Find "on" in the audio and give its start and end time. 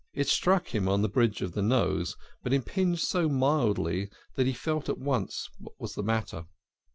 0.89-1.03